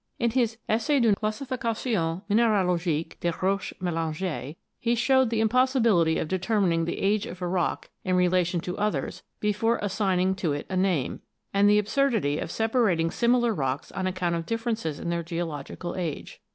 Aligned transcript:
In 0.17 0.31
his 0.31 0.57
"Essai 0.67 0.99
d'une 0.99 1.13
classification 1.13 2.23
min 2.27 2.39
ralogique 2.39 3.19
des 3.19 3.33
Roches 3.39 3.71
melange'es," 3.79 4.55
he 4.79 4.95
showed 4.95 5.29
the 5.29 5.41
im 5.41 5.47
possibility 5.47 6.17
of 6.17 6.27
determining 6.27 6.85
the 6.85 6.97
age 6.97 7.27
of 7.27 7.39
a 7.39 7.47
rock 7.47 7.91
in 8.03 8.15
relation 8.15 8.59
to 8.61 8.75
others 8.79 9.21
before 9.39 9.77
assigning 9.79 10.33
to 10.33 10.53
it 10.53 10.65
a 10.71 10.75
name, 10.75 11.21
and 11.53 11.69
the 11.69 11.77
absurdity 11.77 12.39
of 12.39 12.49
separating 12.49 13.11
similar 13.11 13.53
rocks 13.53 13.91
on 13.91 14.07
account 14.07 14.33
of 14.33 14.47
differences 14.47 14.99
in 14.99 15.11
their 15.11 15.21
geological 15.21 15.95
age. 15.95 16.41